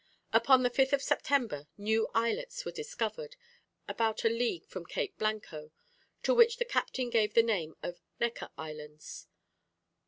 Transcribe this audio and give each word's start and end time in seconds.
Upon 0.33 0.63
the 0.63 0.71
5th 0.71 0.93
of 0.93 1.03
September 1.03 1.67
new 1.77 2.07
islets 2.15 2.65
were 2.65 2.71
discovered, 2.71 3.35
about 3.87 4.25
a 4.25 4.29
league 4.29 4.65
from 4.65 4.83
Cape 4.87 5.15
Blanco, 5.19 5.69
to 6.23 6.33
which 6.33 6.57
the 6.57 6.65
captain 6.65 7.11
gave 7.11 7.35
the 7.35 7.43
name 7.43 7.77
of 7.83 8.01
Necker 8.19 8.49
Islands. 8.57 9.27